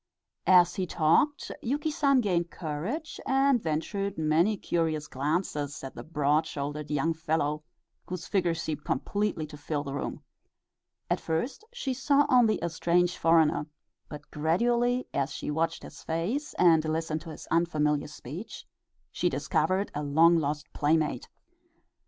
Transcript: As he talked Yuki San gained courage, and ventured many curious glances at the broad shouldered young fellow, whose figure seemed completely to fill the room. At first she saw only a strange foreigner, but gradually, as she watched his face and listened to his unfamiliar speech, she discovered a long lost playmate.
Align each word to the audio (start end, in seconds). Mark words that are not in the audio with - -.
As 0.47 0.73
he 0.77 0.87
talked 0.87 1.51
Yuki 1.61 1.91
San 1.91 2.21
gained 2.21 2.49
courage, 2.49 3.19
and 3.27 3.61
ventured 3.61 4.17
many 4.17 4.57
curious 4.57 5.07
glances 5.07 5.83
at 5.83 5.93
the 5.93 6.01
broad 6.01 6.47
shouldered 6.47 6.89
young 6.89 7.13
fellow, 7.13 7.63
whose 8.07 8.25
figure 8.25 8.55
seemed 8.55 8.83
completely 8.83 9.45
to 9.45 9.57
fill 9.57 9.83
the 9.83 9.93
room. 9.93 10.23
At 11.07 11.19
first 11.19 11.63
she 11.71 11.93
saw 11.93 12.25
only 12.29 12.59
a 12.63 12.69
strange 12.71 13.15
foreigner, 13.15 13.67
but 14.09 14.31
gradually, 14.31 15.05
as 15.13 15.31
she 15.31 15.51
watched 15.51 15.83
his 15.83 16.01
face 16.01 16.55
and 16.55 16.83
listened 16.83 17.21
to 17.21 17.29
his 17.29 17.45
unfamiliar 17.51 18.07
speech, 18.07 18.65
she 19.11 19.29
discovered 19.29 19.91
a 19.93 20.01
long 20.01 20.35
lost 20.35 20.65
playmate. 20.73 21.29